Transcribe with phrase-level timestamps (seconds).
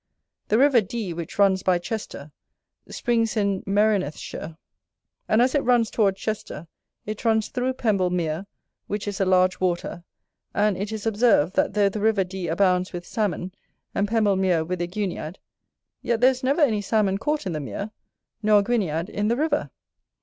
[0.47, 2.31] The river Dee, which runs by Chester,
[2.89, 4.57] springs in Merionethshire;
[5.29, 6.65] and, as it runs toward Chester,
[7.05, 8.47] it runs through Pemble Mere,
[8.87, 10.03] which is a large water:
[10.55, 13.53] and it is observed, that though the river Dee abounds with Salmon,
[13.93, 15.35] and Pemble mere with the Guiniad,
[16.01, 17.91] yet there is never any Salmon caught in the mere,
[18.41, 19.69] nor a Guiniad in the river.